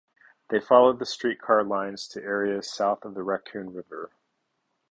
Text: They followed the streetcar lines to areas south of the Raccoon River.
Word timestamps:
They 0.49 0.59
followed 0.59 0.97
the 0.97 1.05
streetcar 1.05 1.63
lines 1.63 2.07
to 2.07 2.23
areas 2.23 2.73
south 2.73 3.05
of 3.05 3.13
the 3.13 3.21
Raccoon 3.21 3.71
River. 3.71 4.09